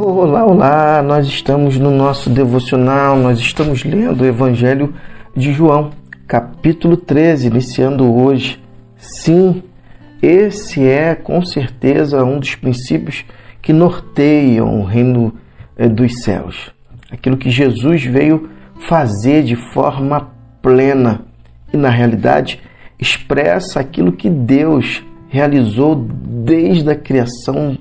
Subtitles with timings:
[0.00, 1.02] Olá, olá!
[1.02, 4.94] Nós estamos no nosso devocional, nós estamos lendo o Evangelho
[5.34, 5.90] de João,
[6.24, 8.62] capítulo 13, iniciando hoje.
[8.96, 9.60] Sim,
[10.22, 13.24] esse é com certeza um dos princípios
[13.60, 15.34] que norteiam o reino
[15.76, 16.70] eh, dos céus.
[17.10, 18.50] Aquilo que Jesus veio
[18.88, 20.30] fazer de forma
[20.62, 21.22] plena
[21.72, 22.60] e, na realidade,
[23.00, 27.76] expressa aquilo que Deus realizou desde a criação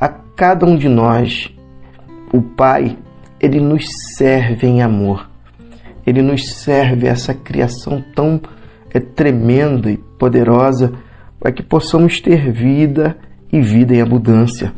[0.00, 1.52] a cada um de nós.
[2.32, 2.98] O Pai,
[3.40, 5.28] ele nos serve em amor.
[6.06, 8.40] Ele nos serve essa criação tão
[8.92, 10.92] é, tremenda e poderosa
[11.40, 13.16] para que possamos ter vida
[13.52, 14.72] e vida em abundância.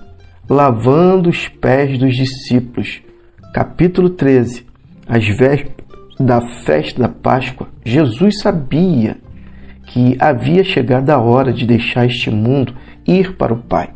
[0.48, 3.02] Lavando os pés dos discípulos.
[3.52, 4.66] Capítulo 13.
[5.08, 5.80] As vésperas
[6.18, 9.16] da festa da Páscoa, Jesus sabia
[9.86, 12.74] que havia chegado a hora de deixar este mundo
[13.06, 13.90] e ir para o Pai.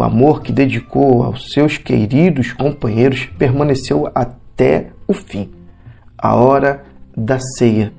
[0.00, 5.50] O amor que dedicou aos seus queridos companheiros permaneceu até o fim.
[6.16, 6.84] A hora
[7.14, 7.92] da ceia.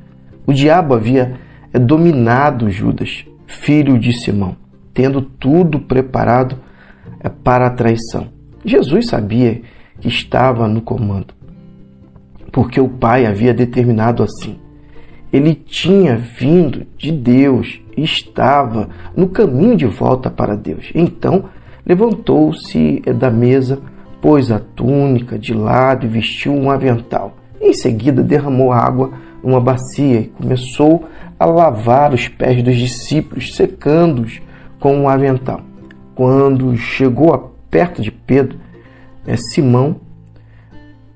[0.48, 1.40] O diabo havia
[1.72, 4.58] dominado Judas, filho de Simão,
[4.96, 6.58] tendo tudo preparado
[7.20, 8.30] eh, para a traição.
[8.66, 9.62] Jesus sabia
[10.00, 11.36] que estava no comando,
[12.52, 14.58] porque o Pai havia determinado assim.
[15.32, 20.90] Ele tinha vindo de Deus estava no caminho de volta para Deus.
[20.96, 21.46] Então
[21.86, 23.80] levantou-se da mesa,
[24.22, 27.36] pôs a túnica de lado e vestiu um avental.
[27.60, 29.12] Em seguida, derramou água
[29.44, 31.06] numa bacia e começou
[31.40, 34.42] a lavar os pés dos discípulos, secando-os
[34.80, 35.62] com um avental.
[36.14, 38.60] Quando chegou perto de Pedro,
[39.26, 40.02] é, Simão,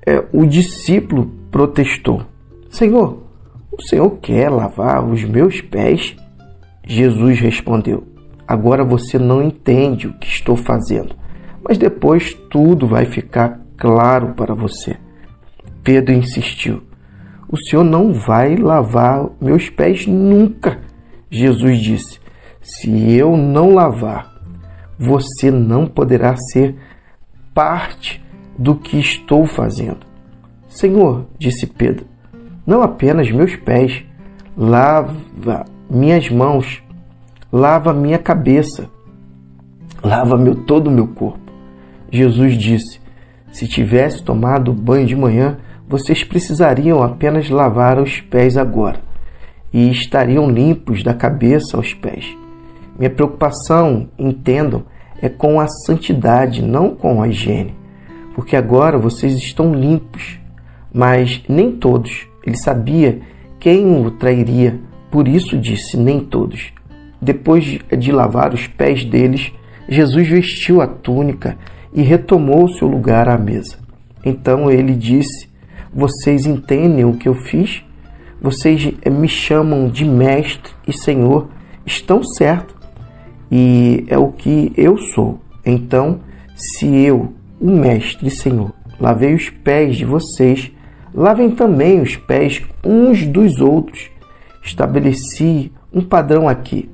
[0.04, 2.22] é, o discípulo protestou:
[2.70, 3.22] Senhor,
[3.70, 6.16] o Senhor quer lavar os meus pés?
[6.86, 8.04] Jesus respondeu:
[8.46, 11.16] Agora você não entende o que estou fazendo,
[11.62, 14.96] mas depois tudo vai ficar claro para você.
[15.82, 16.82] Pedro insistiu:
[17.48, 20.80] O Senhor não vai lavar meus pés nunca.
[21.30, 22.20] Jesus disse:
[22.60, 24.32] Se eu não lavar,
[24.98, 26.76] você não poderá ser
[27.52, 28.24] parte
[28.58, 30.06] do que estou fazendo.
[30.68, 32.06] Senhor, disse Pedro,
[32.66, 34.04] não apenas meus pés,
[34.56, 36.82] lava minhas mãos,
[37.52, 38.88] lava minha cabeça,
[40.02, 41.52] lava meu, todo o meu corpo.
[42.10, 43.00] Jesus disse:
[43.52, 45.58] Se tivesse tomado banho de manhã,
[45.88, 49.00] vocês precisariam apenas lavar os pés agora
[49.72, 52.36] e estariam limpos da cabeça aos pés.
[52.98, 54.84] Minha preocupação, entendam,
[55.20, 57.74] é com a santidade, não com a higiene,
[58.34, 60.38] porque agora vocês estão limpos,
[60.92, 62.26] mas nem todos.
[62.44, 63.20] Ele sabia
[63.58, 64.80] quem o trairia,
[65.10, 66.72] por isso disse: nem todos.
[67.20, 69.52] Depois de lavar os pés deles,
[69.88, 71.56] Jesus vestiu a túnica
[71.92, 73.78] e retomou seu lugar à mesa.
[74.24, 75.48] Então ele disse:
[75.94, 77.82] Vocês entendem o que eu fiz?
[78.40, 81.48] Vocês me chamam de mestre e senhor,
[81.86, 82.76] estão certo,
[83.50, 85.40] e é o que eu sou.
[85.64, 86.20] Então,
[86.54, 90.70] se eu, o mestre e senhor, lavei os pés de vocês,
[91.16, 94.10] Lavem também os pés uns dos outros.
[94.62, 96.90] Estabeleci um padrão aqui.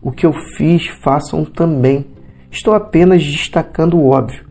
[0.00, 2.06] O que eu fiz, façam também.
[2.50, 4.44] Estou apenas destacando o óbvio.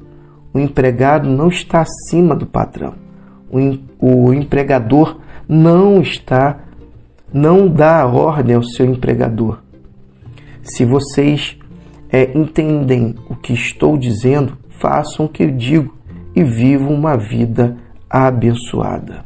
[0.54, 2.94] O empregado não está acima do patrão.
[3.50, 6.60] O, o empregador não está,
[7.34, 9.60] não dá ordem ao seu empregador.
[10.64, 11.58] Se vocês
[12.10, 15.96] é, entendem o que estou dizendo, façam o que eu digo
[16.36, 17.78] e vivam uma vida
[18.10, 19.26] abençoada.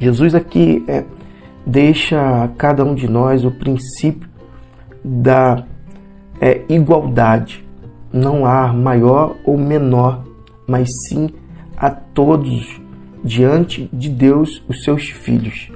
[0.00, 1.04] Jesus aqui é,
[1.66, 4.27] deixa a cada um de nós o princípio
[5.08, 5.64] da
[6.40, 7.66] é, igualdade.
[8.12, 10.24] Não há maior ou menor,
[10.66, 11.30] mas sim
[11.76, 12.80] a todos
[13.24, 15.70] diante de Deus os seus filhos.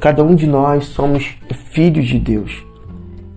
[0.00, 1.36] Cada um de nós somos
[1.72, 2.64] filhos de Deus.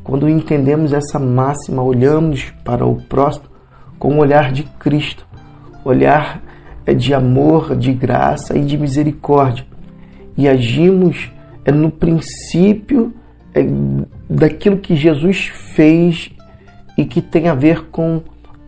[0.04, 3.46] Quando entendemos essa máxima, olhamos para o próximo
[3.98, 5.26] com o olhar de Cristo,
[5.84, 6.42] olhar
[6.86, 9.66] é de amor, de graça e de misericórdia.
[10.38, 11.32] E agimos
[11.64, 13.14] é no princípio
[13.54, 13.66] é,
[14.30, 16.32] daquilo que Jesus fez
[16.98, 18.22] e que tem a ver com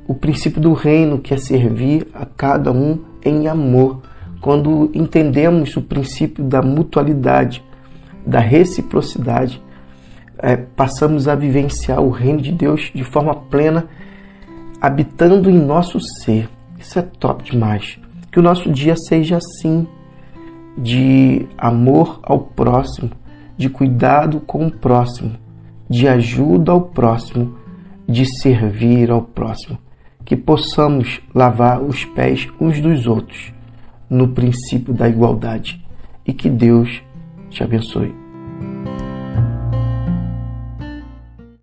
[0.08, 4.02] o princípio do reino, que é servir a cada um em amor.
[4.40, 7.64] Quando entendemos o princípio da mutualidade,
[8.26, 9.62] da reciprocidade,
[10.40, 13.88] é, passamos a vivenciar o reino de Deus de forma plena,
[14.80, 16.50] habitando em nosso ser.
[16.78, 18.00] Isso é top demais.
[18.32, 19.88] Que o nosso dia seja assim,
[20.78, 23.10] de amor ao próximo,
[23.58, 25.36] de cuidado com o próximo,
[25.90, 27.56] de ajuda ao próximo,
[28.08, 29.78] de servir ao próximo.
[30.28, 33.54] que possamos lavar os pés uns dos outros
[34.10, 35.82] no princípio da igualdade
[36.26, 37.02] e que Deus
[37.50, 38.27] te abençoe.